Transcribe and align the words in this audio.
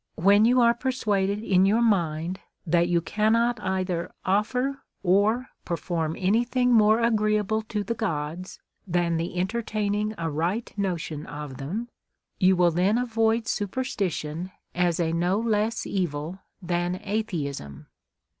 "When 0.28 0.44
you 0.44 0.60
are 0.60 0.72
persuaded 0.72 1.42
in 1.42 1.66
your 1.66 1.82
mind 1.82 2.38
that 2.64 2.86
you 2.86 3.00
cannot 3.00 3.58
either 3.60 4.12
offer 4.24 4.82
or 5.02 5.48
perform 5.64 6.14
any 6.16 6.44
thing 6.44 6.72
more 6.72 7.00
agreeable 7.00 7.60
to 7.62 7.82
the 7.82 7.96
gods 7.96 8.60
than 8.86 9.16
the 9.16 9.34
enter 9.34 9.62
taining 9.64 10.14
a 10.16 10.30
right 10.30 10.72
notion 10.76 11.26
of 11.26 11.56
them, 11.56 11.88
you 12.38 12.54
will 12.54 12.70
then 12.70 12.98
avoid 12.98 13.48
superstition 13.48 14.52
as 14.76 15.00
a 15.00 15.12
no 15.12 15.40
less 15.40 15.88
evil 15.88 16.38
than 16.62 17.00
atheism." 17.02 17.88